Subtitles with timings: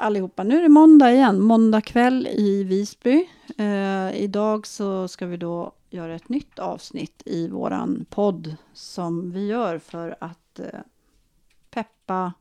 [0.00, 0.42] Allihopa!
[0.42, 3.28] Nu är det måndag igen, måndag kväll i Visby.
[3.58, 9.46] Eh, idag så ska vi då göra ett nytt avsnitt i våran podd som vi
[9.46, 10.80] gör för att eh,
[11.70, 12.32] peppa,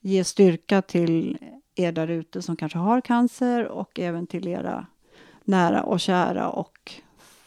[0.00, 1.38] ge styrka till
[1.74, 4.86] er där ute som kanske har cancer och även till era
[5.44, 6.92] nära och kära och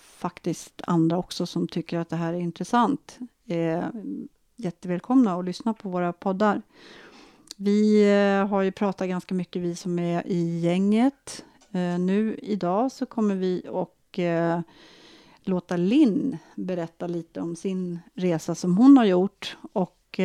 [0.01, 3.19] faktiskt andra också som tycker att det här är intressant.
[3.45, 3.83] Eh,
[4.55, 6.61] jättevälkomna att lyssna på våra poddar.
[7.63, 11.45] Vi eh, har ju pratat ganska mycket, vi som är i gänget.
[11.71, 14.59] Eh, nu idag så kommer vi och eh,
[15.41, 19.57] låta Linn berätta lite om sin resa som hon har gjort.
[19.73, 20.19] Och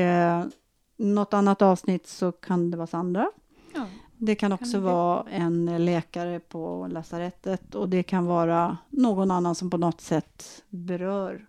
[0.97, 3.31] något annat avsnitt så kan det vara Sandra.
[3.75, 8.77] Ja, det kan också kan det vara en läkare på lasarettet och det kan vara
[8.91, 11.47] någon annan som på något sätt berör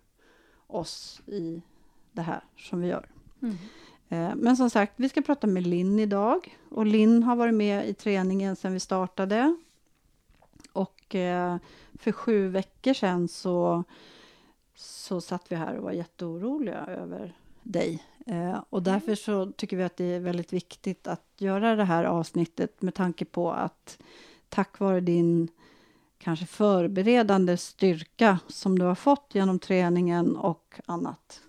[0.66, 1.62] oss i
[2.12, 3.06] det här som vi gör.
[3.42, 3.56] Mm.
[4.08, 6.58] Eh, men som sagt, vi ska prata med Linn idag.
[6.70, 9.56] Och Linn har varit med i träningen sedan vi startade.
[10.72, 11.56] Och eh,
[11.94, 13.84] för sju veckor sedan så,
[14.74, 18.04] så satt vi här och var jätteoroliga över dig.
[18.26, 22.04] Eh, och därför så tycker vi att det är väldigt viktigt att göra det här
[22.04, 23.98] avsnittet med tanke på att
[24.48, 25.48] tack vare din
[26.18, 31.42] kanske förberedande styrka som du har fått genom träningen och annat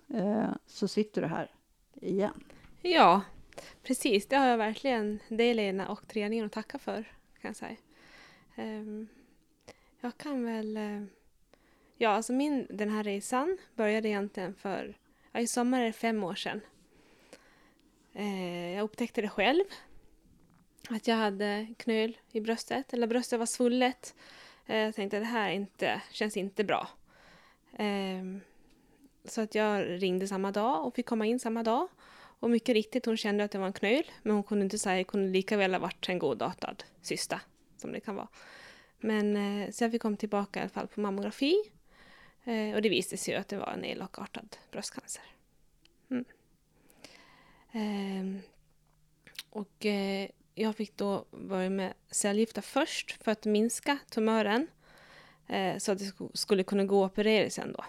[0.68, 1.52] så sitter du här
[2.02, 2.44] igen.
[2.82, 3.22] Ja,
[3.84, 4.28] precis.
[4.28, 7.04] Det har jag verkligen det Lena och träningen att tacka för,
[7.42, 7.76] kan jag säga.
[8.58, 9.08] Um,
[10.02, 10.78] jag kan väl...
[10.78, 11.04] Uh,
[11.98, 14.98] ja, alltså min, den här resan började egentligen för...
[15.32, 16.62] Ja, I sommar är det fem år sedan.
[18.16, 19.64] Uh, jag upptäckte det själv.
[20.90, 24.16] Att jag hade knöl i bröstet, eller bröstet var svullet.
[24.70, 26.88] Uh, jag tänkte att det här inte, känns inte bra.
[27.78, 28.42] Ehm,
[29.26, 31.88] så att jag ringde samma dag och fick komma in samma dag.
[32.40, 34.98] Och mycket riktigt, hon kände att det var en knöl, men hon kunde inte säga,
[34.98, 37.42] det kunde lika väl ha varit en godartad cysta,
[37.78, 38.28] som det kan vara.
[39.00, 41.56] Men eh, så jag fick komma tillbaka i alla fall på mammografi.
[42.44, 45.24] Eh, och det visade sig ju att det var en elakartad bröstcancer.
[46.12, 46.26] Mm.
[47.72, 48.42] Ehm,
[49.50, 54.68] och eh, jag fick då börja med cellgifter först för att minska tumören.
[55.78, 57.86] Så att det skulle kunna gå att operera sen då.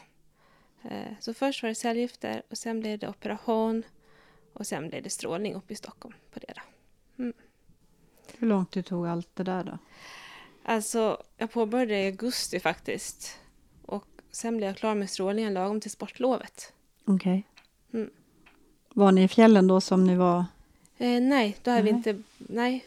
[1.21, 3.85] Så först var det cellgifter och sen blev det operation
[4.53, 6.53] och sen blev det strålning uppe i Stockholm på det.
[6.57, 6.63] Då.
[7.23, 7.33] Mm.
[8.39, 9.79] Hur långt det tog allt det där då?
[10.63, 13.39] Alltså, jag påbörjade i augusti faktiskt.
[13.87, 16.73] Och sen blev jag klar med strålningen lagom till sportlovet.
[17.05, 17.47] Okej.
[17.89, 18.01] Okay.
[18.01, 18.11] Mm.
[18.95, 20.45] Var ni i fjällen då som ni var?
[20.99, 22.23] Eh, nej, då hade vi inte...
[22.39, 22.87] Nej.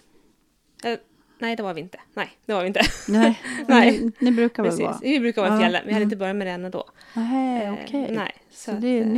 [0.84, 1.00] Eh,
[1.40, 2.00] nej, det var vi inte.
[2.14, 2.82] Nej, det var vi inte.
[3.08, 4.00] Nej, nej.
[4.00, 4.86] Ni, ni brukar väl Precis.
[4.86, 5.00] vara?
[5.02, 6.04] Vi brukar vara i fjällen, men jag hade mm.
[6.04, 6.90] inte börjat med det ännu då.
[7.14, 8.04] Nej, okej.
[8.04, 8.16] Okay.
[8.16, 9.14] nej, så, så det är att, eh,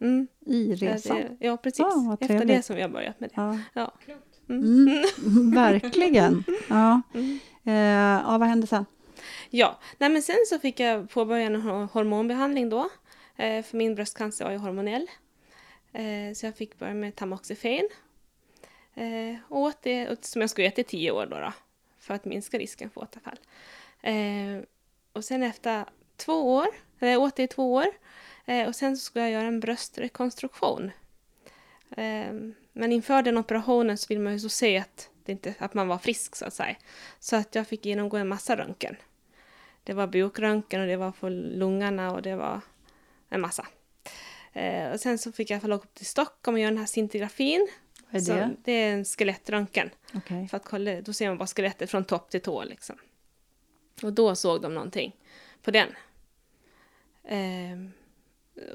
[0.00, 0.26] mm.
[0.46, 1.16] i resan.
[1.16, 1.80] Det, ja, precis.
[1.80, 3.34] Ah, Efter det som vi har börjat med det.
[3.36, 3.58] Ja.
[3.72, 3.92] ja.
[4.48, 4.88] Mm.
[5.26, 5.50] Mm.
[5.54, 6.44] Verkligen.
[6.68, 7.02] Ja.
[7.14, 7.38] Mm.
[7.64, 8.86] Eh, ja, vad hände sen?
[9.50, 11.60] Ja, Nej, men sen så fick jag påbörja en
[11.92, 12.88] hormonbehandling då.
[13.36, 15.06] Eh, för min bröstcancer var ju hormonell.
[15.92, 17.88] Eh, så jag fick börja med tamoxifen.
[18.94, 21.52] Eh, och åt det som jag skulle äta i tio år då, då
[21.98, 23.38] för att minska risken för återfall.
[25.12, 25.84] Och sen efter
[26.16, 26.66] två år,
[27.00, 27.86] eller jag åt det i två år,
[28.46, 30.90] Eh, och sen så skulle jag göra en bröstrekonstruktion.
[31.96, 32.32] Eh,
[32.72, 35.88] men inför den operationen så vill man ju så se att, det inte, att man
[35.88, 36.76] var frisk så att säga.
[37.18, 38.96] Så att jag fick genomgå en massa röntgen.
[39.84, 42.60] Det var bukröntgen och det var för lungorna och det var
[43.28, 43.66] en massa.
[44.52, 47.68] Eh, och sen så fick jag åka upp till Stockholm och göra den här scintigrafin.
[48.10, 48.48] Vad är det?
[48.48, 49.90] Så det är en skelettröntgen.
[50.14, 50.48] Okay.
[50.48, 52.96] För att kolla, då ser man bara skelettet från topp till tå liksom.
[54.02, 55.16] Och då såg de någonting
[55.62, 55.88] på den.
[57.24, 58.03] Eh,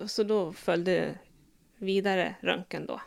[0.06, 1.16] så då följde
[1.78, 3.02] vidare röntgen då.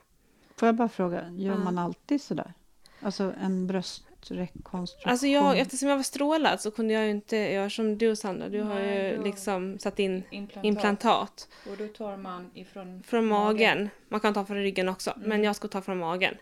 [0.57, 2.53] Får jag bara fråga, gör man alltid sådär?
[3.01, 5.11] Alltså en bröstrekonstruktion?
[5.11, 8.49] Alltså jag, eftersom jag var strålad så kunde jag ju inte göra som du Sandra.
[8.49, 9.23] Du har ju då...
[9.23, 10.65] liksom satt in implantat.
[10.65, 11.49] implantat.
[11.71, 13.79] Och då tar man ifrån Från magen.
[13.79, 13.91] magen.
[14.09, 15.29] Man kan ta från ryggen också, mm.
[15.29, 16.35] men jag ska ta från magen.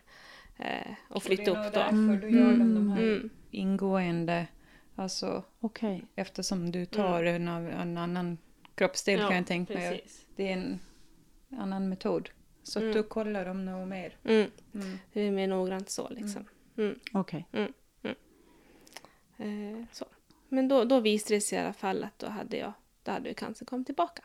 [0.57, 1.79] Eh, och flytta upp då.
[1.79, 2.19] Därför mm.
[2.21, 3.29] då gör de de här mm.
[3.51, 4.47] ingående,
[4.95, 6.01] alltså okay.
[6.15, 7.47] eftersom du tar mm.
[7.47, 8.37] en, en annan
[8.75, 10.05] kroppsdel ja, kan jag tänka mig.
[10.35, 10.79] Det är en
[11.57, 12.29] annan metod.
[12.63, 12.93] Så mm.
[12.93, 14.17] då kollar de nog mer.
[14.23, 14.51] Mm.
[14.73, 14.97] Mm.
[15.13, 16.47] Det är mer noggrant så liksom.
[16.77, 16.89] Mm.
[16.89, 16.99] mm.
[17.13, 17.47] Okej.
[17.51, 17.67] Okay.
[18.01, 18.15] Mm.
[19.37, 19.87] Eh,
[20.49, 22.73] Men då, då visade det sig i alla fall att då hade jag
[23.03, 24.23] då hade cancern kommit tillbaka.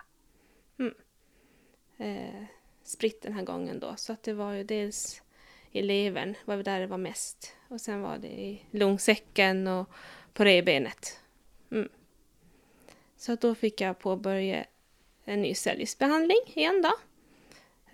[1.97, 2.45] Eh,
[2.83, 3.95] spritt den här gången då.
[3.97, 5.23] Så att det var ju dels
[5.71, 7.57] i levern, var där det var mest.
[7.69, 9.91] Och sen var det i lungsäcken och
[10.33, 11.21] på revbenet.
[11.71, 11.89] Mm.
[13.17, 14.65] Så då fick jag påbörja
[15.27, 16.93] en ny cellgiftsbehandling igen då.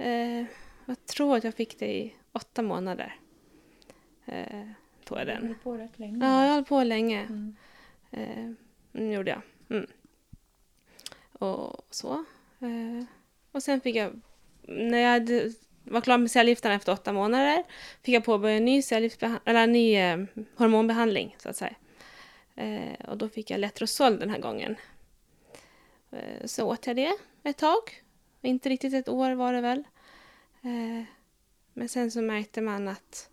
[0.04, 0.44] Eh,
[0.86, 3.16] jag tror att jag fick det i åtta månader.
[4.26, 4.66] Eh,
[5.04, 5.54] tog jag Du den.
[5.62, 6.26] på rätt länge.
[6.26, 7.20] Ja, jag höll på länge.
[7.20, 7.56] Mm.
[8.10, 8.50] Eh,
[8.94, 9.42] mm, gjorde jag.
[9.70, 9.86] Mm.
[11.32, 12.12] Och så.
[12.60, 13.04] Eh,
[13.52, 14.20] och sen fick jag,
[14.62, 15.52] när jag hade,
[15.84, 17.64] var klar med cellgifterna efter åtta månader,
[18.02, 18.82] fick jag påbörja en ny,
[19.44, 20.24] eller en ny eh,
[20.56, 21.74] hormonbehandling, så att säga.
[22.54, 24.76] Eh, och då fick jag Letrozol den här gången.
[26.12, 27.12] Eh, så åt jag det
[27.42, 28.02] ett tag.
[28.40, 29.78] Inte riktigt ett år var det väl.
[30.62, 31.04] Eh,
[31.72, 33.30] men sen så märkte man att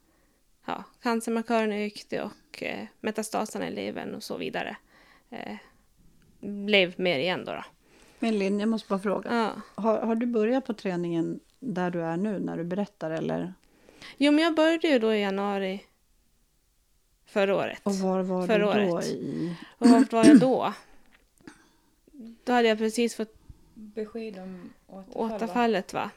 [0.65, 4.77] ja, cancermarkörerna ökade och eh, metastaserna i levern och så vidare
[6.39, 7.51] blev mer igen då.
[7.51, 7.63] då.
[8.19, 9.35] Men Linn, jag måste bara fråga.
[9.35, 9.61] Ja.
[9.83, 13.53] Har, har du börjat på träningen där du är nu när du berättar eller?
[14.17, 15.83] Jo, men jag började ju då i januari
[17.25, 17.81] förra året.
[17.83, 19.05] Och var var du då året.
[19.05, 19.55] i?
[19.77, 20.73] Och vart var jag då?
[22.49, 23.33] Då hade jag precis fått
[23.73, 25.35] Besked om återfall, va?
[25.35, 26.09] återfallet va?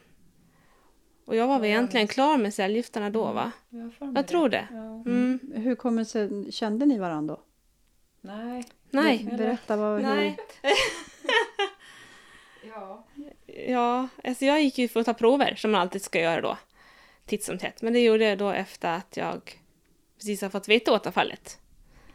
[1.25, 2.13] Och jag var väl Ja, egentligen visst.
[2.13, 3.51] klar med cellgifterna då va?
[3.69, 4.67] Jag, för mig Jag tror det.
[4.71, 4.75] Ja.
[5.11, 5.39] Mm.
[5.55, 7.41] Hur kommer det sig, kände ni varandra då?
[8.21, 8.63] Nej.
[8.89, 9.27] Nej.
[9.31, 10.37] Ber- Berätta vad, Nej.
[12.67, 13.05] Ja.
[13.67, 16.57] Ja, alltså jag gick ju för att ta prover som man alltid ska göra då.
[17.25, 17.81] Titt som tätt.
[17.81, 19.59] Men det gjorde jag då efter att jag
[20.17, 21.59] precis har fått veta återfallet.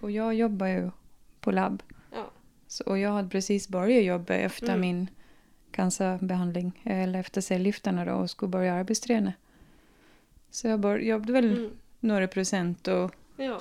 [0.01, 0.91] Och jag jobbar ju
[1.41, 1.83] på labb.
[2.69, 4.81] Så, och jag hade precis börjat jobba efter Mm.
[4.81, 5.07] min
[5.71, 6.81] cancerbehandling.
[6.85, 9.33] Eller efter cellgifterna då och skulle börja arbetsträna.
[10.51, 11.71] Så jag bör, jobbade väl Mm.
[12.01, 13.61] några procent och, Ja,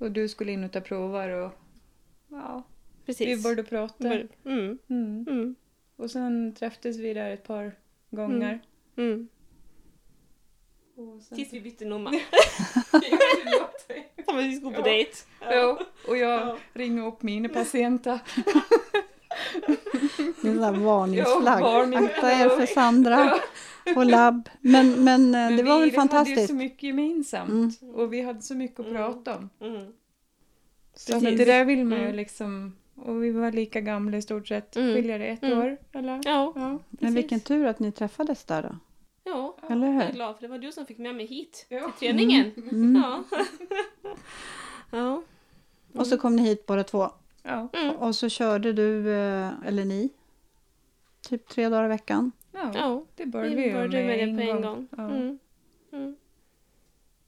[0.00, 1.52] och du skulle in och ta prover och
[2.28, 2.62] ja,
[3.06, 3.26] precis.
[3.38, 4.08] vi började prata.
[4.08, 5.26] Bör- Mm, Mm.
[5.28, 5.54] mm,
[5.96, 7.72] Och sen träffades vi där ett par
[8.10, 8.60] gånger.
[10.98, 11.20] Mm.
[11.34, 12.12] Tills vi bytte nummer.
[13.46, 13.70] Ja,
[14.26, 14.84] att vi skulle på Ja.
[14.84, 15.10] dejt.
[15.50, 16.56] Ja, och jag Ja.
[16.72, 18.18] ringer upp mina patienter.
[20.42, 21.60] Det är en varningsflagg.
[21.60, 21.98] Ja, varning.
[22.04, 23.34] Akta er för Sandra
[23.96, 24.48] och labb.
[24.60, 26.42] Men, men, eh, Men det var vi, väl Vi hade fantastiskt.
[26.42, 28.96] ju så mycket gemensamt och vi hade så mycket att Mm.
[28.96, 29.50] prata om.
[29.60, 29.92] Mm.
[30.94, 31.38] Så Precis.
[31.38, 32.16] det där vill man ju Mm.
[32.16, 32.76] liksom...
[32.96, 34.76] Och vi var lika gamla i stort sett.
[34.76, 34.94] Mm.
[34.94, 35.58] Skiljer det ett Mm.
[35.58, 35.76] år?
[35.92, 36.20] Eller?
[36.24, 36.78] Ja, Ja.
[36.90, 38.76] Men vilken tur att ni träffades där då.
[39.24, 39.56] Ja.
[39.70, 40.12] Eller Jag är hur?
[40.12, 41.90] glad för det var du som fick med mig hit Ja.
[41.98, 42.52] till träningen.
[42.70, 43.02] Mm.
[43.02, 43.24] Ja.
[44.90, 45.22] ja.
[45.94, 47.10] Och så kom ni hit båda två.
[47.42, 47.68] Ja.
[47.72, 47.96] Mm.
[47.96, 50.10] Och så körde du, eh, eller ni,
[51.20, 52.32] typ tre dagar i veckan.
[52.52, 53.04] ja.
[53.14, 54.88] Det började Vi började med, med det på en gång.
[54.96, 55.02] Ja.
[55.10, 55.38] Mm.
[55.92, 56.16] Mm.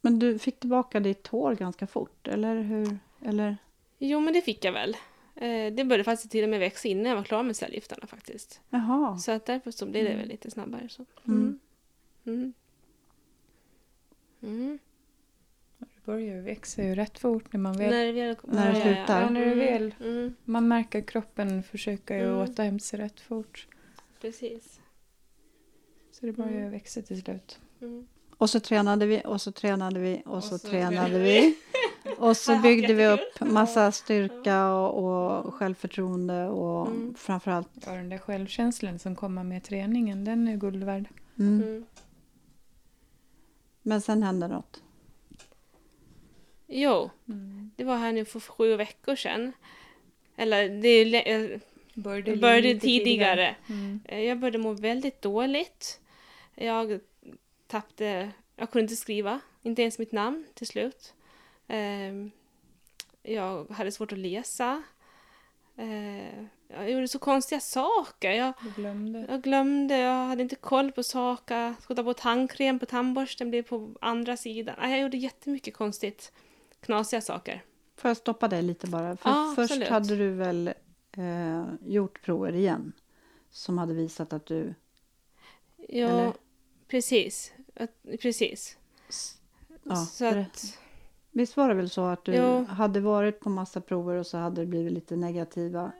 [0.00, 2.98] Men du fick tillbaka ditt hår ganska fort, eller hur?
[3.24, 3.56] Eller?
[3.98, 4.96] Jo, men det fick jag väl.
[5.34, 8.60] Eh, det började faktiskt till och med växa innan jag var klar med cellgifterna faktiskt.
[8.70, 9.18] Jaha.
[9.18, 10.20] Så att därför så blev det Mm.
[10.20, 10.88] väl lite snabbare.
[10.88, 11.04] Så.
[11.26, 11.58] Mm.
[12.26, 12.52] Mm.
[14.42, 14.78] Mm.
[15.78, 17.90] Det börjar växa ju rätt fort när man väl...
[17.90, 19.22] När det väl När det slutar.
[19.22, 19.58] Ja, när det Mm.
[19.58, 19.94] väl...
[20.00, 20.34] Mm.
[20.44, 22.36] Man märker att kroppen försöker ju Mm.
[22.38, 23.66] återhämta sig rätt fort.
[24.20, 24.80] Precis.
[26.12, 26.70] Så det börjar ju Mm.
[26.70, 27.58] växa till slut.
[27.80, 28.06] Mm.
[28.36, 31.56] Och så tränade vi, och så tränade vi, och så, Och så- tränade vi.
[32.18, 37.14] Och så byggde vi upp massa styrka och, och självförtroende och Mm.
[37.14, 37.68] framförallt...
[37.86, 41.08] Ja, den där självkänslan som kommer med träningen, den är guld värd.
[41.38, 41.84] Mm.
[43.86, 44.82] Men sen hände något.
[46.66, 47.70] Jo, Mm.
[47.76, 49.52] det var här nu för sju veckor sedan.
[50.36, 51.60] Eller det jag
[51.94, 53.56] Började, började lite tidigare.
[53.68, 54.00] Mm.
[54.04, 56.00] Eh, Jag började må väldigt dåligt.
[56.54, 57.00] Jag
[57.66, 58.30] tappade...
[58.56, 61.14] Jag kunde inte skriva, inte ens mitt namn till slut.
[61.68, 62.30] Ehm,
[63.22, 64.82] Jag hade svårt att läsa.
[66.68, 68.30] Jag gjorde så konstiga saker.
[68.30, 69.26] Jag, glömde.
[69.28, 71.56] jag glömde, jag hade inte koll på saker.
[71.60, 74.90] Jag skulle ta på tandkräm på tandborsten, blev på andra sidan.
[74.90, 76.32] Jag gjorde jättemycket konstigt.
[76.80, 77.62] Knasiga saker.
[77.96, 79.16] Får jag stoppa dig lite bara?
[79.16, 79.88] För Ja, först absolut.
[79.88, 80.68] hade du väl
[81.16, 82.92] eh, gjort prover igen
[83.50, 84.74] som hade visat att du...
[85.88, 86.32] Ja, Eller?
[86.88, 87.52] precis.
[87.74, 88.76] Att- Precis.
[89.82, 90.78] Ja, så att,
[91.30, 92.64] Visst var det väl så att du Jo.
[92.64, 95.92] hade varit på massa prover och så hade det blivit lite negativa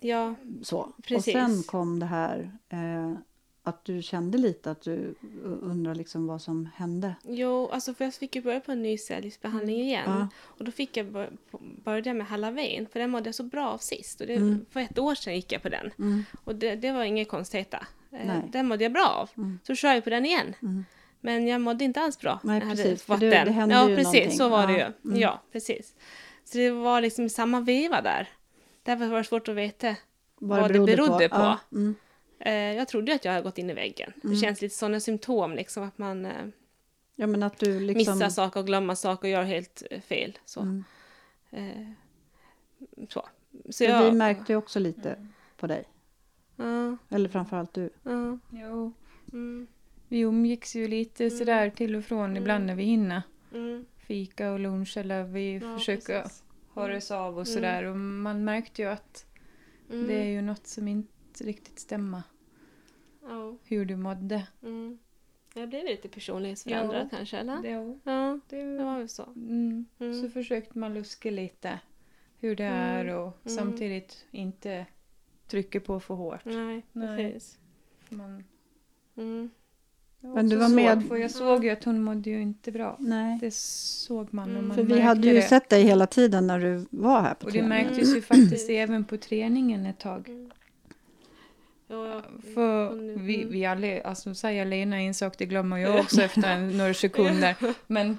[0.00, 0.92] ja, så.
[1.02, 1.34] Precis.
[1.34, 3.14] Och sen kom det här eh,
[3.62, 5.14] att du kände lite att du
[5.62, 7.14] undrar liksom vad som hände.
[7.24, 10.02] Jo, alltså för jag fick ju börja på en ny cellgiftsbehandling igen.
[10.06, 10.28] Ja.
[10.44, 11.30] Och då fick jag bör-
[11.84, 14.20] börja med Halaven, för den mådde jag så bra av sist.
[14.20, 14.66] Och det, Mm.
[14.70, 15.90] För ett år sedan gick jag på den.
[15.98, 16.24] Mm.
[16.44, 17.82] Och det, det var inget konstigheter.
[18.12, 18.38] Eh.
[18.52, 19.30] Den mådde jag bra av.
[19.36, 19.58] Mm.
[19.66, 20.54] Så kör jag på den igen.
[20.62, 20.84] Mm.
[21.20, 22.40] Men jag mådde inte alls bra.
[22.42, 23.46] Nej, när jag hade precis, fått det- den.
[23.46, 24.14] det hände ja, ju precis.
[24.14, 24.38] någonting.
[24.38, 24.78] Så var det ju.
[24.78, 25.18] Ja, mm.
[25.20, 25.94] Ja, precis.
[26.44, 28.28] Så det var liksom samma veva där.
[28.88, 29.96] Därför var det svårt att veta.
[30.38, 31.36] Vad det berodde på.
[31.36, 31.58] Ja.
[31.72, 31.94] Mm.
[32.40, 34.12] Eh, jag trodde att jag hade gått in i väggen.
[34.24, 34.34] Mm.
[34.34, 36.32] Det känns lite sådana symptom, liksom att man eh,
[37.16, 38.14] ja, men att du liksom...
[38.18, 40.38] missar saker och glömmer saker och gör helt eh, fel.
[40.44, 40.60] Så.
[40.60, 40.84] Mm.
[41.50, 41.90] Eh,
[43.08, 43.28] så.
[43.70, 44.04] Så jag...
[44.04, 45.26] Vi märkte ju också lite
[45.56, 45.84] på dig.
[46.56, 47.90] Ja, Eller framförallt du.
[48.02, 48.92] ja, Jo,
[49.32, 49.66] mm,
[50.08, 51.38] vi umgicks ju lite Mm.
[51.38, 53.22] sådär till och från ibland när vi hinner.
[53.54, 56.44] mm, fika och lunch eller vi Ja, försöker precis.
[56.80, 57.54] Höras av och Mm.
[57.54, 57.84] sådär.
[57.84, 59.26] Och man märkte ju att
[59.90, 60.06] Mm.
[60.06, 62.22] det är ju något som inte riktigt stämmer.
[63.22, 63.56] Ja.
[63.64, 64.46] Hur du mådde.
[64.62, 64.98] Mm.
[65.54, 67.16] Jag blev lite personlighetsförändrad Ja.
[67.16, 67.62] kanske, eller?
[67.62, 67.70] Det,
[68.04, 69.22] Ja, det, det var väl så.
[69.24, 69.86] mm.
[69.98, 70.22] Mm.
[70.22, 71.80] Så försökte man luska lite
[72.38, 72.78] hur det Mm.
[73.08, 73.56] är och Mm.
[73.58, 74.86] samtidigt inte
[75.46, 76.44] trycka på för hårt.
[76.44, 77.32] Nej, Nej.
[77.32, 77.58] precis.
[78.08, 78.44] Man,
[79.16, 79.50] Mm.
[79.64, 79.67] jag
[80.20, 82.96] Men du var med- Såg, för jag såg ju att hon mådde ju inte bra.
[83.00, 83.38] Nej.
[83.40, 84.50] Det såg man.
[84.50, 84.68] Mm.
[84.68, 85.42] man För vi hade ju det.
[85.42, 87.86] sett dig hela tiden när du var här på Och det träningen.
[87.86, 90.28] märktes ju faktiskt även på träningen ett tag.
[90.28, 90.50] Mm.
[91.88, 92.22] Ja, ja.
[92.54, 93.26] För Mm.
[93.26, 97.56] vi, vi alla, alltså säger Lena en sak, det glömmer jag också efter några sekunder.
[97.86, 98.18] Men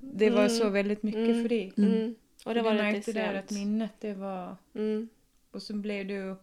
[0.00, 0.50] det var Mm.
[0.50, 1.42] så väldigt mycket Mm.
[1.42, 1.72] för dig.
[1.76, 1.92] Mm.
[1.94, 2.14] Mm.
[2.44, 4.56] Och det Du var lite märkte där att minnet det var...
[4.74, 5.08] Mm.
[5.50, 6.36] Och så blev du...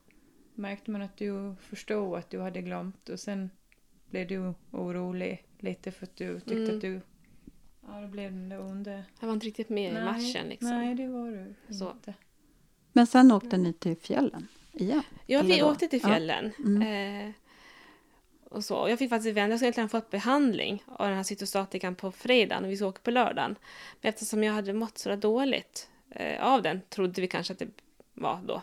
[0.56, 3.50] Märkte man att du förstod att du hade glömt och sen
[4.10, 6.76] blev du orolig lite för att du tyckte Mm.
[6.76, 7.02] att du...
[7.88, 9.04] Ja, det blev den under...
[9.20, 10.70] Jag var inte riktigt med i matchen liksom.
[10.70, 11.32] Nej, det var
[11.68, 11.92] du Så.
[11.92, 12.14] inte.
[12.94, 15.04] Men sen åkte ni till fjällen igen.
[15.26, 15.72] Ja, vi då?
[15.72, 16.10] åkte till Ja.
[16.10, 16.52] fjällen.
[16.60, 17.28] Mm.
[17.28, 17.34] Eh,
[18.50, 18.86] och så.
[18.90, 22.64] Jag fick faktiskt vänta, jag skulle egentligen fått behandling av den här cytostatikan på fredagen
[22.66, 23.56] och vi skulle åka på lördagen.
[24.02, 27.68] Men eftersom jag hade mått så dåligt eh, av den, trodde vi kanske att det
[28.14, 28.62] var då, eh,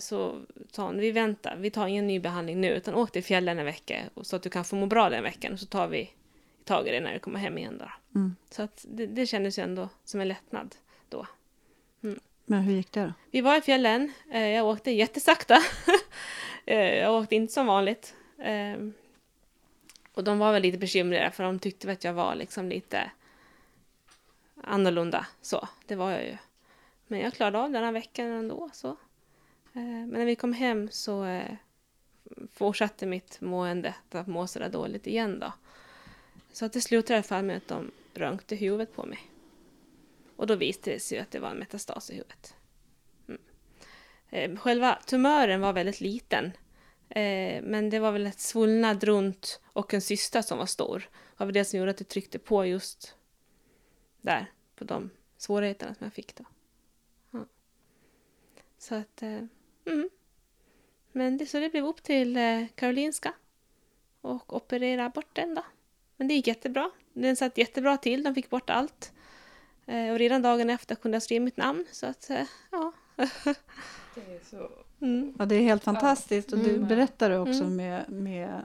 [0.00, 3.58] så sa hon, vi väntar, vi tar ingen ny behandling nu, utan åk till fjällen
[3.58, 6.10] en vecka så att du kan få må bra den veckan och så tar vi
[6.64, 7.90] tag i det när du kommer hem igen då.
[8.14, 8.36] Mm.
[8.50, 10.74] Så att det, det kändes ju ändå som en lättnad
[11.08, 11.26] då.
[12.44, 13.12] Men hur gick det då?
[13.30, 14.12] Vi var i fjällen.
[14.32, 15.58] Eh, Jag åkte jättesakta.
[16.68, 18.14] Eh, Jag åkte inte som vanligt.
[18.38, 18.76] Eh,
[20.12, 23.10] Och de var väl lite bekymrade för de tyckte väl att jag var liksom lite
[24.62, 25.26] annorlunda.
[25.42, 26.36] Så, det var jag ju.
[27.06, 28.70] Men jag klarade av den här veckan ändå.
[28.72, 28.96] Så.
[29.76, 31.54] Eh, men när vi kom hem så eh,
[32.52, 35.52] fortsatte mitt mående att må sådär dåligt igen då.
[36.52, 39.18] Så att det slutade i alla fall med att de röntgade huvudet på mig.
[40.36, 42.54] Och då visade det sig att det var en metastas i huvudet.
[43.28, 43.40] Mm.
[44.30, 46.52] Eh, själva tumören var väldigt liten.
[47.62, 50.98] Men det var väl ett svullnad runt och en cysta som var stor.
[51.12, 53.16] Det var väl det som gjorde att det tryckte på just
[54.20, 56.44] där, på de svårigheterna som jag fick då.
[57.30, 57.46] Ja.
[58.78, 59.40] Så att, eh,
[59.86, 60.08] mm.
[61.12, 63.32] Men det, så det blev upp till eh, Karolinska
[64.20, 65.62] och operera bort den då.
[66.16, 66.90] Men det gick jättebra.
[67.12, 69.12] Den satt jättebra till, de fick bort allt.
[69.86, 72.92] Eh, Och redan dagen efter kunde jag skriva mitt namn, så att, eh, ja.
[74.14, 74.70] Det är så...
[75.00, 75.34] Mm.
[75.38, 76.52] Ja, det är helt fantastiskt.
[76.52, 76.88] Och du Mm.
[76.88, 77.76] berättade också Mm.
[77.76, 78.62] med, med...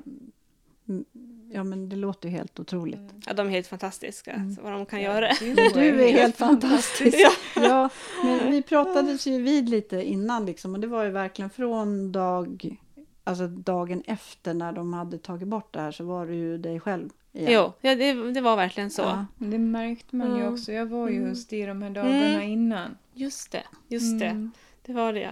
[0.91, 1.05] mm,
[1.53, 2.99] Ja, men det låter ju helt otroligt.
[3.25, 4.55] Ja, de är helt fantastiska, Mm.
[4.55, 5.27] så vad de kan Ja, göra.
[5.73, 7.17] du är helt fantastisk.
[7.19, 7.31] Ja.
[7.55, 7.89] Ja,
[8.23, 12.77] men vi pratades ju vid lite innan liksom, och det var ju verkligen från dag,
[13.23, 16.79] alltså dagen efter när de hade tagit bort det här så var du ju dig
[16.79, 17.51] själv igen.
[17.53, 19.01] Jo, ja, det, det var verkligen så.
[19.01, 19.25] Ja.
[19.37, 20.49] Det märkte man ju Ja.
[20.49, 20.71] också.
[20.71, 21.29] Jag var ju Mm.
[21.29, 22.49] hos dig de här dagarna Mm.
[22.49, 22.97] innan.
[23.13, 24.25] Just det, just det.
[24.25, 24.51] Mm.
[24.85, 25.31] Det var det ja.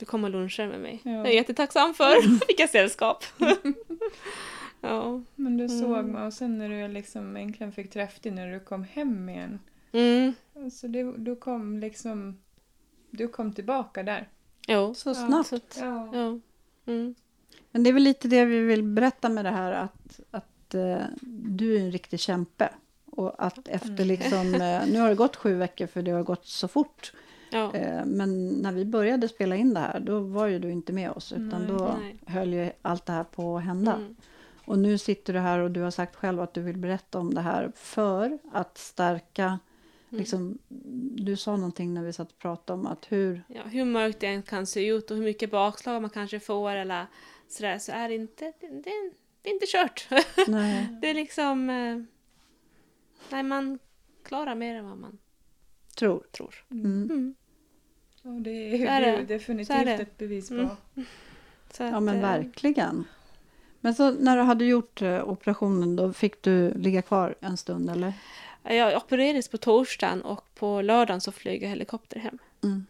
[0.00, 1.00] Du kom och lunchade med mig.
[1.04, 1.10] Ja.
[1.10, 2.14] Jag är jättetacksam för.
[2.58, 3.24] Jag sällskap.
[4.80, 5.22] ja.
[5.36, 6.06] Men du såg Mm.
[6.12, 9.58] mig och sen när du liksom äntligen fick träffa dig när du kom hem igen.
[9.92, 10.32] Mm.
[10.72, 12.38] Så det, du kom liksom...
[13.10, 14.28] Du kom tillbaka där.
[14.68, 14.94] Jo.
[14.94, 15.52] Så Ja, snabbt.
[15.52, 16.08] Att, Ja.
[16.12, 16.38] ja.
[16.92, 17.14] Mm.
[17.70, 21.02] Men det är väl lite det vi vill berätta med det här att, att eh,
[21.42, 22.68] du är en riktig kämpe.
[23.10, 24.06] Och att efter Mm.
[24.08, 27.12] liksom, eh, nu har det gått sju veckor för det har gått så fort.
[27.50, 27.74] Ja.
[27.74, 31.10] Eh, men när vi började spela in det här då var ju du inte med
[31.10, 31.68] oss utan Nej.
[31.68, 32.16] då Nej.
[32.26, 33.94] höll ju allt det här på att hända.
[33.94, 34.16] Mm.
[34.64, 37.34] Och nu sitter du här och du har sagt själv att du vill berätta om
[37.34, 39.58] det här för att stärka
[40.10, 40.20] Mm.
[40.20, 40.58] Liksom,
[41.16, 43.42] du sa någonting när vi satt och pratade om att hur...
[43.48, 46.70] Ja, hur mörkt det än kan se ut och hur mycket bakslag man kanske får
[46.70, 47.06] eller
[47.48, 50.08] sådär så är det inte, det, det, det är inte kört.
[51.00, 51.70] Det är liksom...
[51.70, 52.02] Eh,
[53.30, 53.78] nej, man
[54.22, 55.18] klarar mer än vad man
[55.96, 56.26] tror.
[56.32, 56.64] tror.
[56.70, 57.04] Mm.
[57.04, 57.34] Mm.
[58.22, 59.24] Och det är, Så är det.
[59.24, 59.92] definitivt är det.
[59.92, 60.54] ett bevis på.
[60.54, 60.68] Mm.
[61.70, 63.04] Så Ja att, men eh, verkligen.
[63.80, 67.90] Men så när du hade gjort eh, operationen då fick du ligga kvar en stund
[67.90, 68.12] eller?
[68.62, 72.38] Jag opererades på torsdagen och på lördagen så flög jag helikopter hem.
[72.62, 72.86] Mm.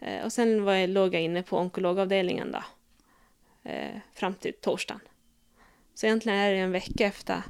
[0.00, 2.62] Eh, och sen var jag, låg jag inne på onkologavdelningen då.
[4.14, 5.00] Fram till torsdagen.
[5.94, 7.42] Så egentligen är det en vecka efter,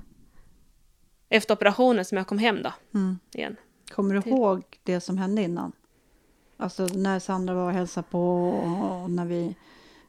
[1.28, 3.18] efter operationen som jag kom hem då Mm.
[3.32, 3.56] igen.
[3.90, 5.72] Kommer du Till- ihåg det som hände innan?
[6.56, 9.56] Alltså när Sandra var och hälsade på och när vi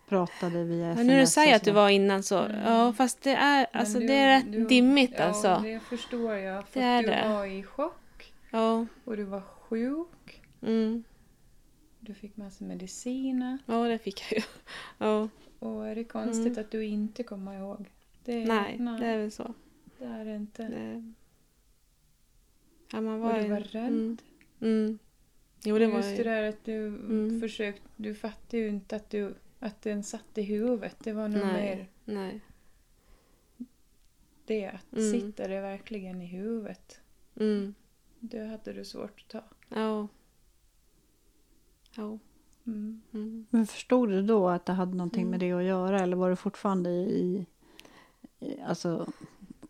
[0.09, 2.61] pratade via Men sms när du säger att du var innan så, Mm.
[2.73, 5.59] ja fast det är, Men alltså du- det är rätt du- dimmigt ja, alltså.
[5.63, 6.67] det förstår jag.
[6.67, 7.29] För Det är du det.
[7.29, 10.41] var i chock Ja, och du var sjuk.
[10.61, 11.03] mm,
[11.99, 13.57] Du fick massa mediciner.
[13.65, 14.43] ja det fick jag ju.
[14.97, 17.89] Ja, Och är det konstigt att du inte kommer ihåg?
[18.23, 19.53] Det, nej, nej det är väl så.
[19.99, 20.63] det är det inte.
[20.63, 21.13] Det,
[22.91, 24.17] Ja, man var, och du var rädd.
[24.61, 24.99] Mm.
[25.65, 25.75] Mm.
[25.75, 26.17] Jo, det var just ju...
[26.17, 27.39] det där att du Mm.
[27.41, 30.95] försökte, du fattade ju inte att, du, att den satt i huvudet.
[31.03, 31.53] Det var nog Nej.
[31.53, 32.41] mer Nej.
[34.45, 34.67] det.
[34.67, 35.11] Att Mm.
[35.11, 36.99] sitter det verkligen i huvudet?
[37.39, 37.73] Mm.
[38.19, 39.43] Det hade du svårt att ta.
[39.69, 40.07] Ja.
[41.95, 42.19] Ja.
[42.67, 43.01] Mm.
[43.13, 43.45] Mm.
[43.49, 45.31] Men förstod du då att det hade någonting Mm.
[45.31, 47.45] med det att göra eller var du fortfarande i...
[48.39, 49.07] i alltså,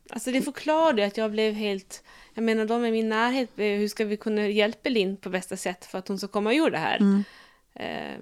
[0.10, 2.04] Alltså det förklarade att jag blev helt...
[2.34, 5.58] Jag menar de i min närhet, eh, hur ska vi kunna hjälpa Linn på bästa
[5.58, 6.98] sätt för att hon ska komma ur det här?
[6.98, 7.24] mm,
[7.74, 8.18] Eh,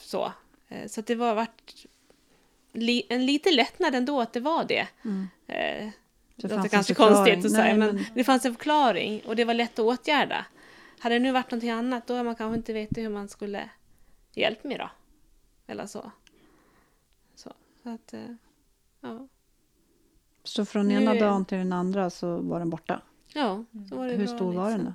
[0.00, 0.32] så.
[0.68, 1.72] Eh, så att det var vart
[2.72, 4.86] li, en liten lättnad ändå att det var det.
[5.04, 5.28] mm.
[5.46, 5.88] Eh,
[6.36, 9.44] Det det låter kanske konstigt att säga, men, men- det fanns en förklaring och det
[9.44, 10.46] var lätt att åtgärda.
[10.98, 13.70] Hade det nu varit någonting annat då hade man kanske inte vetat hur man skulle
[14.34, 14.90] hjälpa mig då.
[15.66, 16.10] Eller så.
[17.34, 17.52] Så,
[17.82, 18.14] så att,
[19.00, 19.28] ja.
[20.48, 23.02] Så från Nu ena dagen till den andra så var den borta?
[23.34, 24.94] Ja, så var det Hur bra, stor var den liksom.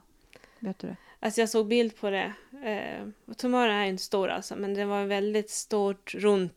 [0.59, 0.67] då?
[0.67, 0.95] Vet du det?
[1.19, 2.33] Alltså jag såg bild på det.
[2.63, 6.53] Eh, tumören är inte stor alltså, men det var väldigt stort runt.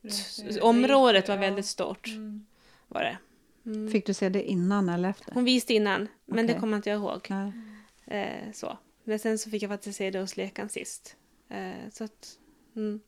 [0.62, 2.06] Området var väldigt stort.
[2.06, 2.46] Mm.
[2.88, 3.18] Var det.
[3.70, 3.90] Mm.
[3.90, 5.32] Fick du se det innan eller efter?
[5.34, 6.60] Hon visste innan, men det Okej.
[6.60, 7.26] kommer inte jag ihåg.
[7.30, 7.52] Nej.
[8.06, 8.78] Eh, så.
[9.04, 11.16] Men sen så fick jag faktiskt se det hos läkaren sist.
[11.48, 12.38] Eh, så att,
[12.76, 13.00] mm.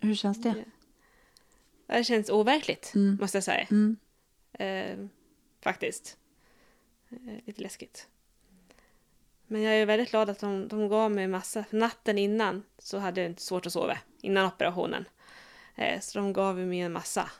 [0.00, 0.54] Hur känns det?
[1.86, 3.18] Det känns overkligt, Mm.
[3.20, 3.66] måste jag säga.
[4.58, 5.00] Mm.
[5.00, 5.06] Eh,
[5.60, 6.16] faktiskt.
[7.10, 8.08] Eh, lite läskigt.
[9.46, 11.64] Men jag är väldigt glad att de, de gav mig massa.
[11.64, 13.98] För natten innan så hade jag inte svårt att sova.
[14.20, 15.04] Innan operationen.
[15.74, 17.30] Eh, så de gav mig en massa.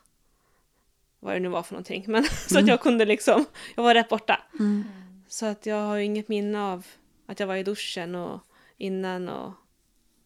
[1.21, 2.05] Vad det nu var för någonting.
[2.09, 3.45] Men så att jag kunde liksom.
[3.75, 4.43] Jag var rätt borta.
[4.59, 4.85] Mm.
[5.29, 6.87] Så att jag har inget minne av
[7.27, 8.41] att jag var i duschen och
[8.77, 9.53] innan och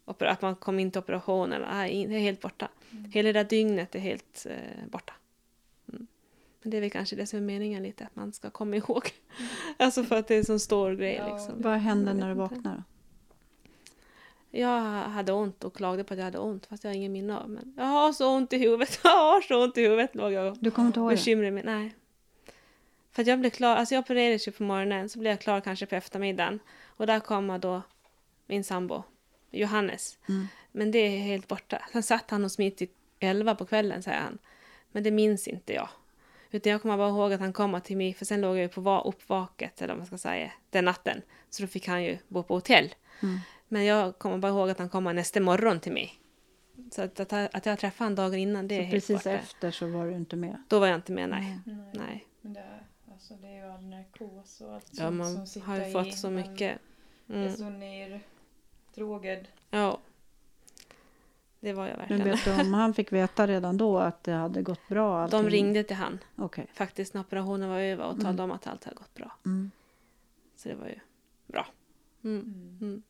[0.04, 1.62] att man kom in till operationen.
[1.70, 2.68] Nej, det är helt borta.
[3.12, 5.12] Hela det där dygnet är helt eh, borta.
[6.58, 6.62] Mm.
[6.62, 9.10] Men det är väl kanske det som är meningen lite, att man ska komma ihåg.
[9.76, 11.34] alltså för att det är en sån stor grej Ja.
[11.34, 11.62] liksom.
[11.62, 12.54] Vad hände när du inte.
[12.54, 12.76] vaknade?
[12.76, 12.82] då?
[14.50, 17.38] Jag hade ont och klagade på att jag hade ont fast jag har ingen minne
[17.38, 17.50] av.
[17.50, 20.46] Men jag har så ont i huvudet, jag har så ont i huvudet låg jag
[20.52, 21.14] och Du kommer inte ihåg det?
[21.14, 21.62] bekymrade mig.
[21.66, 21.94] Nej.
[23.12, 25.60] För att jag blev klar, alltså jag opererades ju på morgonen så blev jag klar
[25.60, 26.60] kanske på eftermiddagen.
[26.86, 27.82] Och där kommer då
[28.46, 29.02] min sambo,
[29.50, 30.18] Johannes.
[30.28, 30.46] Mm.
[30.72, 31.82] Men det är helt borta.
[31.92, 32.88] Sen satt han mig till
[33.20, 34.38] elva på kvällen säger han.
[34.92, 35.88] Men det minns inte jag.
[36.50, 38.68] Utan jag kommer bara ihåg att han kom till mig, för sen låg jag ju
[38.68, 41.22] på va- uppvaket, eller vad man ska säga, den natten.
[41.50, 42.94] Så då fick han ju bo på hotell.
[43.22, 43.38] Mm.
[43.68, 46.14] Men jag kommer bara ihåg att han kom nästa morgon till mig.
[46.90, 49.70] Så att, att, att jag träffade honom dagen innan, det är Så helt precis efter
[49.70, 50.62] så var du inte med?
[50.68, 51.58] Då var jag inte med, nej.
[51.66, 51.90] Mm.
[51.94, 52.26] Nej.
[52.40, 55.46] Men det, är- alltså, det är ju all narkos och allt Ja, sånt man som
[55.46, 55.92] sitter har ju i.
[55.92, 56.78] fått så Man mycket.
[57.28, 57.52] är Mm.
[57.56, 59.48] så neddrogad.
[59.70, 59.98] Ja.
[61.60, 62.24] Det var jag Men verkligen.
[62.36, 65.22] vet du om han fick veta redan då att det hade gått bra?
[65.22, 65.42] Allting?
[65.42, 66.66] De ringde till han Okej.
[66.74, 68.44] faktiskt när operationen var över och talade Mm.
[68.44, 69.32] om att allt hade gått bra.
[69.46, 69.70] Mm.
[70.56, 70.98] Så det var ju
[71.46, 71.66] bra.
[72.24, 72.40] Mm.
[72.80, 73.02] Mm.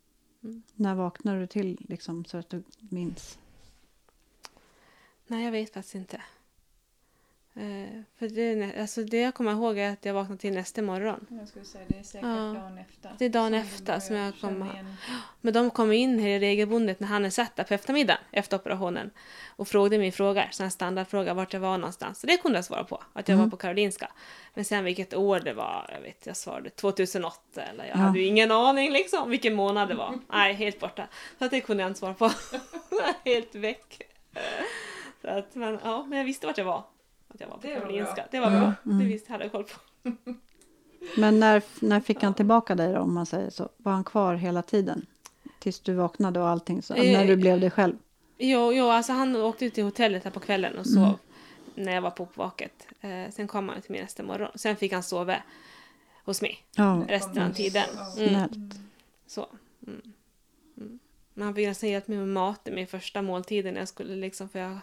[0.43, 0.63] Mm.
[0.75, 3.39] När vaknade du till liksom, så att du minns?
[5.27, 6.23] Nej, jag vet faktiskt inte.
[7.59, 11.27] Eh, för det, alltså det jag kommer ihåg är att jag vaknade till nästa morgon.
[11.31, 12.31] Jag skulle säga det är säkert Ja.
[12.37, 13.11] dagen efter.
[13.19, 14.97] Det är dagen du efter som jag kommer-.
[15.41, 19.11] Men de kom in här regelbundet när han är satt där på eftermiddagen efter operationen
[19.57, 22.21] och frågade mig frågor, sådana standardfrågor vart jag var någonstans.
[22.21, 23.47] Så det kunde jag svara på, att jag Mm.
[23.47, 24.11] var på Karolinska.
[24.55, 28.01] Men sen vilket år det var, jag vet, jag svarade 2008 eller jag Ja.
[28.01, 30.19] hade ju ingen aning liksom vilken månad det var.
[30.33, 31.09] Nej, helt borta.
[31.39, 32.31] Så att det kunde jag inte svara på.
[33.25, 34.03] helt väck.
[35.23, 36.85] Så att, men, ja, men jag visste vart jag var.
[37.29, 38.15] Att jag var på Det var Karolinska.
[38.15, 38.25] bra.
[38.31, 38.73] Det var bra.
[38.87, 38.99] Mm.
[38.99, 39.79] Det visste hade jag koll på.
[41.17, 43.69] Men när, när fick han tillbaka dig då, om man säger så?
[43.77, 45.07] Var han kvar hela tiden?
[45.59, 46.83] Tills du vaknade och allting?
[46.83, 47.97] Så, Eh, när du blev dig själv?
[48.39, 51.17] Jo, jo, alltså han åkte ut till hotellet här på kvällen och sov Mm.
[51.75, 52.87] när jag var på uppvaket.
[53.01, 54.51] Eh, sen kom han till mig nästa morgon.
[54.55, 55.37] Sen fick han sova
[56.25, 57.85] hos mig Ja, resten av tiden.
[58.19, 58.29] Mm.
[58.31, 58.75] snällt.
[59.27, 59.47] Så.
[59.87, 60.01] Mm.
[60.77, 60.99] Mm.
[61.35, 64.49] Men han fick nästan hjälpa mig med maten min första måltiden när jag skulle liksom,
[64.49, 64.79] för jag,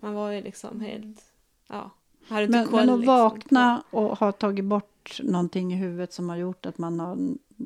[0.00, 1.24] man var ju liksom helt,
[1.72, 1.90] ja,
[2.28, 6.66] Men, men att liksom, vakna och ha tagit bort någonting i huvudet som har gjort
[6.66, 7.18] att man har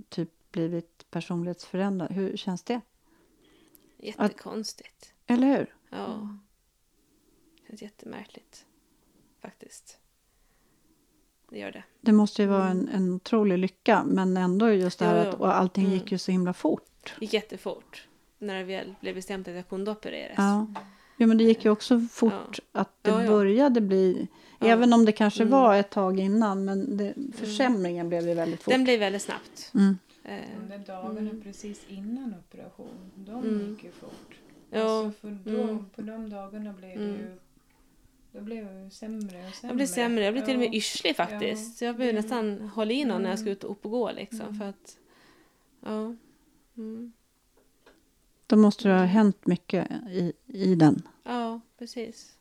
[0.09, 2.13] typ blivit personlighetsförändrad.
[2.13, 2.81] Hur känns det?
[3.99, 5.13] Jättekonstigt.
[5.27, 5.75] Eller hur?
[5.91, 6.05] Ja.
[6.15, 6.39] Mm.
[7.69, 8.67] känns jättemärkligt.
[9.43, 9.99] Faktiskt.
[11.51, 11.85] Det gör det.
[12.01, 15.31] Det måste ju vara en, en otrolig lycka, men ändå just det här Jo, jo.
[15.31, 15.97] att och allting Mm.
[15.99, 17.15] gick ju så himla fort.
[17.19, 18.09] Det gick jättefort.
[18.39, 20.35] När det väl blev bestämt att jag kunde opereras.
[20.37, 20.67] Ja.
[21.17, 23.31] Jo, men det gick ju också fort att det Ja, ja.
[23.31, 24.67] började bli, Ja.
[24.67, 25.53] även om det kanske Mm.
[25.53, 28.73] var ett tag innan, men det, försämringen blev ju väldigt fort.
[28.75, 29.73] Den blev väldigt snabbt.
[29.75, 29.99] Mm.
[30.25, 31.43] Eh, De där dagarna Mm.
[31.43, 33.71] precis innan operation, de Mm.
[33.71, 34.35] gick ju fort.
[34.71, 35.85] Ja, Alltså för då, mm.
[35.97, 37.13] På de dagarna blev Mm.
[37.13, 37.39] det ju
[38.33, 39.55] Då blev jag sämre och sämre.
[39.63, 41.69] Jag blev sämre, jag blev till och med yrslig faktiskt.
[41.69, 41.75] Ja.
[41.79, 43.23] Så jag behövde nästan hålla i någon mm.
[43.23, 44.41] när jag skulle ut och gå liksom.
[44.41, 44.55] Mm.
[44.59, 44.97] För att,
[45.85, 46.15] ja.
[46.77, 47.13] Mm.
[48.47, 51.03] Då måste det ha hänt mycket i, i den.
[51.25, 52.37] Ja, precis.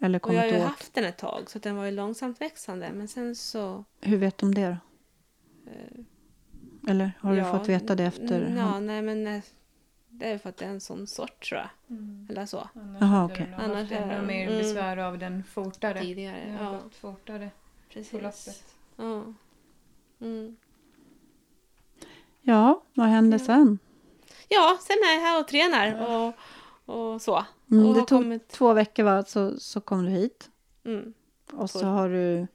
[0.00, 0.62] Eller och jag har ju åt.
[0.62, 2.92] haft den ett tag så den var ju långsamt växande.
[2.92, 3.84] Men sen så...
[4.00, 4.76] Hur vet du om det då?
[5.70, 6.04] Uh,
[6.90, 8.54] Eller har ja, du fått veta det efter?
[8.56, 9.42] Ja, nej men eh,
[10.08, 11.96] det är för att det är en sån sort tror jag.
[11.96, 12.26] Mm.
[12.30, 12.68] Eller så.
[12.74, 13.46] Annars Aha, okay.
[13.46, 14.58] hade Annars är det mer mm.
[14.58, 16.00] besvär av den fortare.
[16.00, 16.58] Tidigare.
[16.60, 16.80] Ja.
[16.90, 17.50] fortare
[17.88, 18.64] Precis.
[18.96, 19.24] Ja.
[20.20, 20.56] Mm.
[22.42, 23.44] ja, vad hände ja.
[23.44, 23.78] sen?
[24.48, 26.34] Ja, sen är jag här och tränar och,
[26.94, 27.44] och så.
[27.70, 28.48] Mm, och det tog kommit...
[28.48, 30.48] två veckor va, så, så kom du hit.
[30.84, 31.14] Mm.
[31.52, 32.46] Och så har du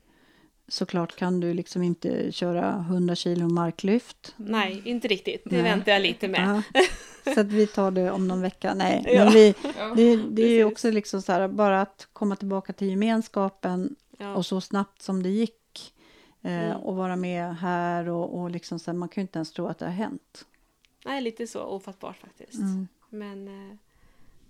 [0.67, 4.33] såklart kan du liksom inte köra 100 kilo marklyft.
[4.37, 5.41] Nej, inte riktigt.
[5.45, 5.63] Det Nej.
[5.63, 6.63] väntar jag lite med.
[7.33, 8.73] Så att vi tar det om någon vecka.
[8.73, 9.23] Nej, ja.
[9.23, 9.55] men vi,
[9.95, 14.33] det, det är ju också liksom så här, bara att komma tillbaka till gemenskapen ja.
[14.33, 15.93] och så snabbt som det gick
[16.41, 16.77] eh, mm.
[16.77, 19.67] och vara med här och, och liksom så här, man kan ju inte ens tro
[19.67, 20.45] att det har hänt.
[21.09, 22.59] Nej, lite så ofattbart faktiskt.
[22.59, 22.87] Mm.
[23.09, 23.77] Men eh,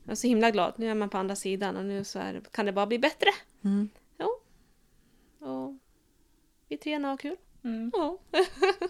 [0.03, 0.73] jag är så himla glad.
[0.77, 3.29] Nu är man på andra sidan och nu så är, kan det bara bli bättre.
[3.63, 3.89] Mm.
[4.17, 4.29] Jo.
[5.47, 5.77] Och
[6.67, 7.35] vi tränar och har kul.
[7.63, 7.91] Mm.
[7.93, 8.17] Ja.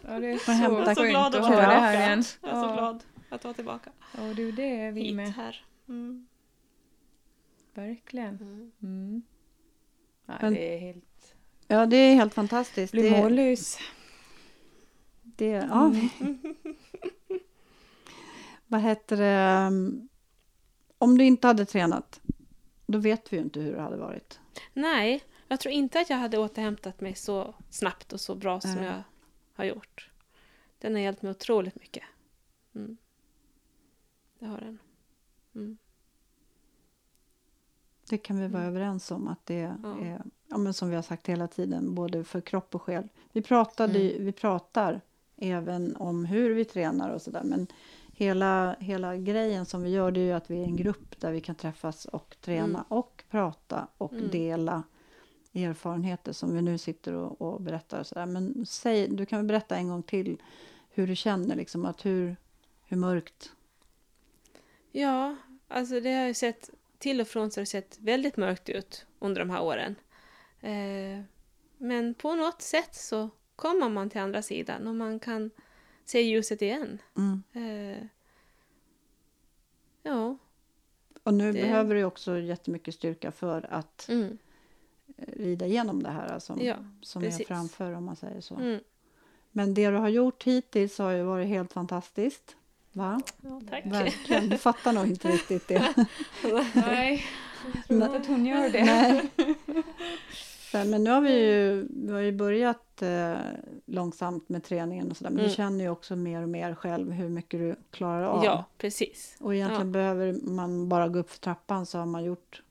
[0.02, 2.24] ja, det är så, hämta så glad att vara här igen.
[2.42, 3.92] Jag är så glad att vara tillbaka.
[4.18, 5.34] Ja, du, det är vi Hit med.
[5.34, 5.66] här.
[5.88, 6.28] Mm.
[7.74, 8.36] Verkligen.
[8.36, 8.72] Mm.
[8.82, 9.22] mm.
[10.26, 11.36] Ja, Men, det är helt...
[11.68, 12.92] Ja, det är helt fantastiskt.
[12.92, 13.78] Blir mållös.
[15.22, 15.86] Det, ja.
[15.86, 16.40] Mm.
[18.72, 19.68] Vad heter det?
[19.68, 20.10] Um,
[20.98, 22.22] om du inte hade tränat,
[22.86, 24.40] då vet vi ju inte hur det hade varit.
[24.74, 28.84] Nej, jag tror inte att jag hade återhämtat mig så snabbt och så bra som
[28.84, 29.04] jag
[29.54, 30.10] har gjort.
[30.80, 32.04] Den har hjälpt mig otroligt mycket.
[32.76, 32.98] Mm.
[34.40, 34.80] Det har den.
[35.56, 35.78] Mm.
[38.10, 38.76] Det kan vi vara mm.
[38.76, 40.00] överens om att det ja.
[40.02, 43.10] är, ja, men som vi har sagt hela tiden, både för kropp och själ.
[43.32, 44.26] Vi, pratade, mm.
[44.26, 45.02] vi pratar
[45.38, 47.68] även om hur vi tränar och sådär, men
[48.20, 51.32] hela, hela grejen som vi gör det är ju att vi är en grupp där
[51.32, 52.82] vi kan träffas och träna mm.
[52.88, 54.30] och prata och mm.
[54.32, 54.84] dela
[55.54, 58.00] erfarenheter som vi nu sitter och, och berättar.
[58.00, 58.26] Och så där.
[58.26, 60.42] Men säg, du kan väl berätta en gång till
[60.90, 62.36] hur du känner, liksom, att hur,
[62.86, 63.52] hur mörkt?
[64.92, 65.36] Ja,
[65.68, 69.06] alltså det har ju sett, till och från så har det sett väldigt mörkt ut
[69.20, 69.96] under de här åren.
[70.62, 71.24] Eh,
[71.78, 75.52] men på något sätt så kommer man till andra sidan och man kan
[76.10, 77.02] se ljuset igen.
[77.18, 77.44] Mm.
[77.54, 78.04] Eh,
[80.04, 80.38] ja.
[81.24, 81.62] Och nu det...
[81.62, 84.38] behöver du också jättemycket styrka för att mm.
[85.18, 88.56] rida igenom det här som, ja, som är framför om man säger så.
[88.56, 88.80] Mm.
[89.52, 92.56] Men det du har gjort hittills har ju varit helt fantastiskt.
[92.92, 93.22] Va?
[93.42, 93.86] Ja, tack.
[93.86, 94.50] Verkligen.
[94.50, 95.94] Du fattar nog inte riktigt det.
[96.74, 97.26] Nej,
[97.74, 98.84] jag tror inte att hon gör det.
[98.84, 99.30] Nej.
[100.74, 103.38] Men nu har vi ju, vi har ju börjat eh,
[103.86, 105.30] långsamt med träningen och sådär.
[105.30, 105.50] Men mm.
[105.50, 108.46] du känner ju också mer och mer själv hur mycket du klarar av.
[108.46, 109.38] Ja, precis.
[109.40, 109.92] Och egentligen ja.
[109.92, 112.62] behöver man bara gå upp för trappan så har man gjort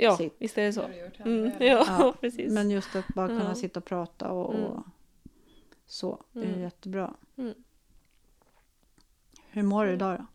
[0.00, 0.34] Ja, sitt.
[0.38, 0.82] visst är det så.
[1.18, 1.50] Mm.
[1.58, 2.52] Ja, ja, precis.
[2.52, 4.82] Men just att bara kunna sitta och prata och, och mm.
[5.86, 6.60] så, det är mm.
[6.60, 7.14] jättebra.
[7.36, 7.54] Mm.
[9.50, 10.26] Hur mår du idag då?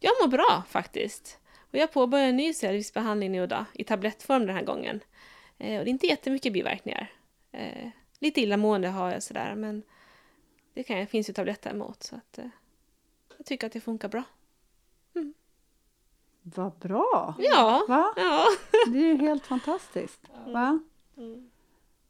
[0.00, 1.38] Jag mår bra faktiskt.
[1.72, 5.00] Och jag påbörjar en ny servicebehandling nu då, i tablettform den här gången.
[5.62, 7.12] Eh, och det är inte jättemycket biverkningar.
[7.52, 9.82] Eh, lite illamående har jag sådär, men
[10.74, 12.02] det kan, finns ju tabletter emot.
[12.02, 12.48] Så att, eh,
[13.36, 14.22] jag tycker att det funkar bra.
[15.14, 15.34] Mm.
[16.42, 17.34] Vad bra!
[17.38, 18.12] Ja, Va?
[18.16, 18.44] ja.
[18.86, 20.20] Det är ju helt fantastiskt.
[20.46, 20.78] Va?
[21.16, 21.50] Mm.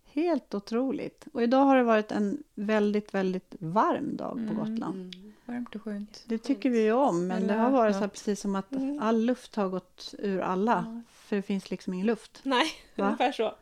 [0.05, 1.27] Helt otroligt.
[1.33, 4.57] Och idag har det varit en väldigt, väldigt varm dag på mm.
[4.57, 5.15] Gotland.
[5.15, 5.33] Mm.
[5.45, 6.25] Varmt och skönt.
[6.27, 8.73] Det tycker vi ju om, men Eller det har varit så här precis som att
[8.73, 8.99] mm.
[9.03, 11.03] all luft har gått ur alla.
[11.33, 12.41] För det finns liksom ingen luft.
[12.43, 12.67] Nej,
[12.97, 13.55] ungefär så.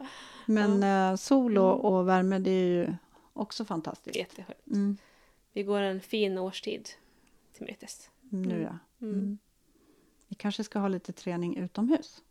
[0.46, 1.11] Men ja.
[1.11, 1.85] eh, sol och, mm.
[1.85, 2.94] och, värme, det är ju
[3.33, 4.16] också fantastiskt.
[4.16, 4.66] Jätteskönt.
[4.66, 4.96] Mm.
[5.52, 6.88] Vi går en fin årstid
[7.52, 8.11] till mötes.
[8.33, 8.78] Mm, nu ja.
[9.06, 9.14] Mm.
[9.14, 9.38] mm.
[10.28, 12.22] Vi kanske ska ha lite träning utomhus.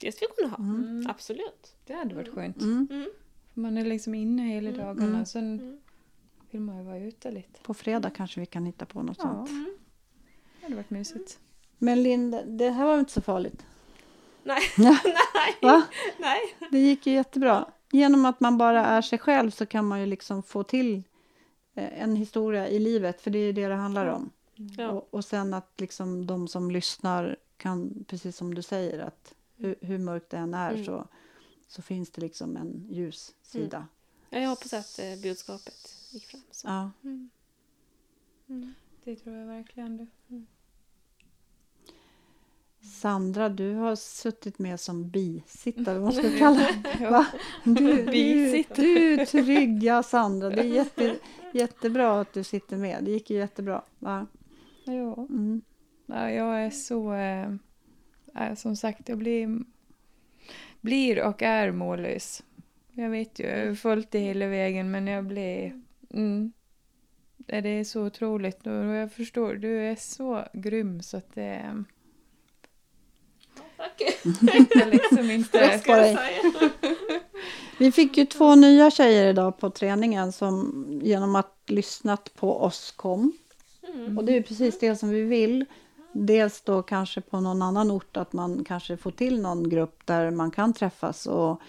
[0.00, 1.06] Det ska vi kunna ha, mm.
[1.10, 1.76] absolut.
[1.86, 2.56] Det hade varit skönt.
[3.54, 5.24] Man är liksom inne hela dagarna.
[5.24, 5.80] Sen
[6.50, 7.60] vill man ju vara ute lite.
[7.62, 9.46] På fredag kanske vi kan hitta på något ja.
[9.46, 9.50] sånt.
[10.60, 11.38] Det hade varit mysigt.
[11.78, 13.66] Men Linda, det här var inte så farligt.
[14.44, 14.62] Nej.
[14.76, 15.56] Nej.
[15.62, 15.82] Va?
[16.18, 16.40] Nej.
[16.70, 17.70] Det gick ju jättebra.
[17.92, 21.02] Genom att man bara är sig själv så kan man ju liksom få till
[21.74, 24.30] eh, en historia i livet, för det är det det handlar om.
[24.54, 24.88] Ja.
[24.90, 29.74] Och, och sen att liksom de som lyssnar kan, precis som du säger, att hur,
[29.80, 30.84] hur mörkt det än är mm.
[30.84, 31.08] så,
[31.68, 33.76] så finns det liksom en ljus sida.
[33.76, 33.88] Mm.
[34.30, 36.42] Ja, jag hoppas att eh, budskapet gick fram.
[36.50, 36.68] Så.
[36.68, 36.90] Ja.
[37.02, 37.30] Mm.
[38.48, 38.74] Mm.
[39.04, 39.96] Det tror jag verkligen.
[39.96, 40.06] Du.
[42.82, 47.20] Sandra, du har suttit med som bisittare, vad ska vi kalla det?
[47.64, 50.50] Du, du, du är trygg, ja Sandra.
[50.50, 51.16] Det är jätte,
[51.52, 53.04] jättebra att du sitter med.
[53.04, 53.82] Det gick ju jättebra.
[53.98, 54.26] Va?
[54.84, 55.14] Ja.
[55.14, 55.62] Mm.
[56.06, 57.14] ja jag är så...
[57.14, 59.64] Äh, som sagt, jag blir,
[60.80, 62.42] blir och är mållös.
[62.92, 65.82] Jag vet ju, jag har följt det hela vägen men jag blir...
[66.10, 66.52] Mm,
[67.36, 71.84] det är så otroligt och jag förstår, du är så grym så att det...
[74.90, 75.80] Liksom inte...
[75.86, 76.18] på dig.
[77.78, 82.92] Vi fick ju två nya tjejer idag på träningen som genom att lyssnat på oss
[82.96, 83.32] kom.
[83.94, 84.18] Mm.
[84.18, 85.64] Och det är precis det som vi vill.
[86.12, 90.30] Dels då kanske på någon annan ort att man kanske får till någon grupp där
[90.30, 91.60] man kan träffas och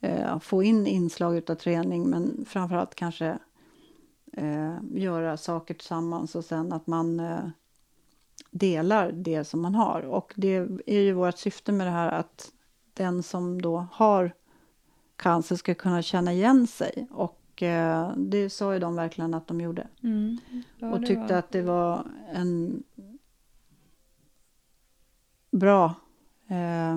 [0.00, 3.38] eh, få in inslag av träning men framförallt kanske
[4.32, 7.48] eh, göra saker tillsammans och sen att man eh,
[8.50, 10.02] delar det som man har.
[10.02, 12.52] Och det är ju vårt syfte med det här att
[12.94, 14.32] den som då har
[15.16, 17.08] cancer ska kunna känna igen sig.
[17.10, 19.88] Och eh, det sa ju de verkligen att de gjorde.
[20.02, 20.38] Mm.
[20.78, 21.38] Ja, och tyckte var...
[21.38, 22.82] att det var en
[25.50, 25.94] bra
[26.48, 26.96] eh,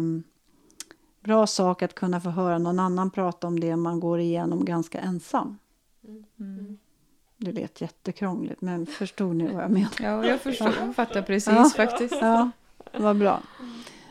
[1.23, 4.99] bra sak att kunna få höra någon annan prata om det man går igenom ganska
[4.99, 5.57] ensam.
[6.03, 6.25] Mm.
[6.39, 6.77] mm.
[7.43, 9.91] Det lät jättekrångligt, men förstod ni vad jag menar?
[9.99, 10.73] Ja, jag förstår.
[10.79, 11.69] Jag fattar precis ja.
[11.75, 12.15] faktiskt.
[12.21, 12.49] Ja,
[12.93, 13.41] vad bra.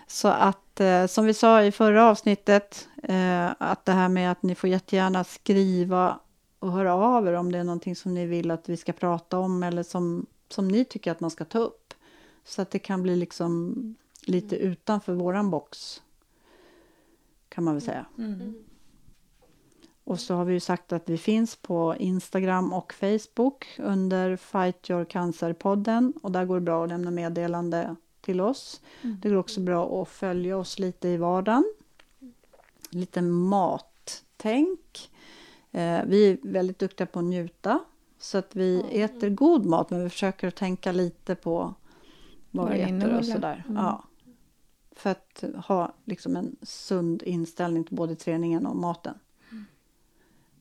[0.06, 4.42] Så att, eh, som vi sa i förra avsnittet, eh, att det här med att
[4.42, 6.18] ni får jättegärna skriva
[6.58, 9.38] och höra av er om det är någonting som ni vill att vi ska prata
[9.38, 11.94] om eller som, som ni tycker att man ska ta upp.
[12.44, 13.74] Så att det kan bli liksom
[14.22, 16.02] lite utanför våran box,
[17.48, 18.06] kan man väl säga.
[18.18, 18.64] Mm.
[20.10, 24.90] Och så har vi ju sagt att vi finns på Instagram och Facebook under Fight
[24.90, 26.12] Your Cancer-podden.
[26.22, 28.80] Och där går det bra att lämna meddelande till oss.
[29.02, 29.16] Mm.
[29.22, 31.64] Det går också bra att följa oss lite i vardagen.
[32.90, 35.10] Lite mattänk.
[35.70, 37.80] Eh, vi är väldigt duktiga på att njuta.
[38.18, 39.04] Så att vi mm.
[39.04, 41.74] äter god mat men vi försöker att tänka lite på
[42.50, 43.64] vad vi äter och sådär.
[43.68, 43.82] Mm.
[43.82, 44.04] Ja.
[44.92, 49.14] För att ha liksom en sund inställning till både träningen och maten.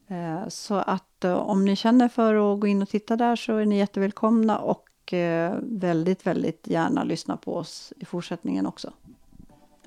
[0.10, 3.58] Eh, så att eh, om ni känner för att gå in och titta där så
[3.58, 8.94] är ni jättevälkomna och eh, väldigt, väldigt gärna lyssna på oss i fortsättningen också.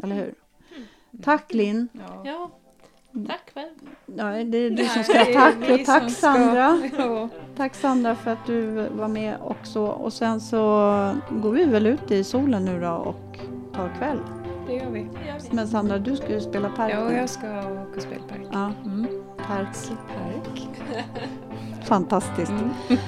[0.03, 0.35] Eller hur?
[0.77, 1.23] Mm.
[1.23, 1.89] Tack Linn!
[1.93, 2.23] Ja.
[2.25, 2.51] ja.
[3.29, 3.75] Tack själv!
[4.07, 6.91] Ja, det är du som ska tack och tack Sandra!
[6.99, 7.29] Ja.
[7.57, 10.59] Tack Sandra för att du var med också och sen så
[11.31, 13.39] går vi väl ut i solen nu då och
[13.75, 14.19] tar kväll.
[14.67, 15.09] Det gör vi.
[15.51, 16.93] Men Sandra, du ska ju spela park.
[16.93, 18.49] Ja, jag ska åka och spela park.
[18.53, 18.73] Ja.
[18.85, 19.23] Mm.
[19.47, 20.69] Parks park.
[21.85, 22.51] Fantastiskt.
[22.51, 22.71] Mm.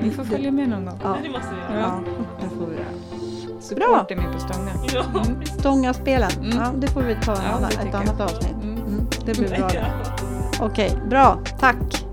[0.00, 0.98] Vi får följa med någon gång.
[1.02, 1.80] Ja, det måste vi göra.
[1.80, 2.00] Ja,
[2.40, 3.60] det får vi göra.
[3.60, 4.70] Support mig på Stånga.
[5.24, 5.44] Mm.
[5.44, 6.30] Stånga-spelen.
[6.30, 6.58] Mm.
[6.58, 8.62] Ja, det får vi ta ja, ett annat avsnitt.
[8.62, 8.76] Mm.
[8.76, 9.06] mm.
[9.26, 9.68] Det blir bra.
[10.60, 11.38] Okej, okay, bra.
[11.60, 12.03] Tack.